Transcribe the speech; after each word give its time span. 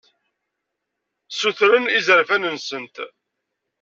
Sutrent 1.39 1.85
izerfan-nsent. 1.99 2.95